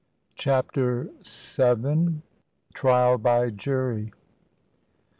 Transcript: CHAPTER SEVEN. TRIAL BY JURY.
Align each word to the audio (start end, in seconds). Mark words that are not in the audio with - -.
CHAPTER 0.33 1.11
SEVEN. 1.21 2.23
TRIAL 2.73 3.19
BY 3.19 3.51
JURY. 3.51 4.11